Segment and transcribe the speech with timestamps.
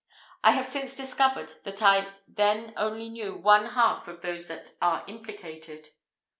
[0.43, 5.03] I have since discovered that I then only knew one half of those that are
[5.05, 5.89] implicated.